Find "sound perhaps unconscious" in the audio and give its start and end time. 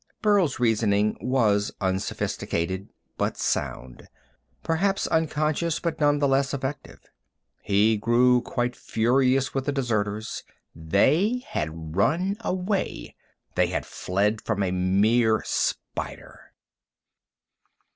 3.37-5.79